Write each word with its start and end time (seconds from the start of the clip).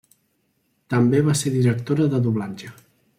També 0.93 1.21
va 1.29 1.35
ser 1.43 1.53
directora 1.59 2.09
de 2.15 2.23
doblatge. 2.29 2.73